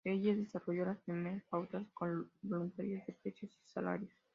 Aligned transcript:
Heller 0.03 0.35
desarrolló 0.37 0.85
las 0.85 0.97
primeras 1.03 1.43
pautas 1.47 1.85
"voluntarias" 2.41 3.05
de 3.05 3.13
precios 3.21 3.51
y 3.63 3.69
salarios. 3.69 4.11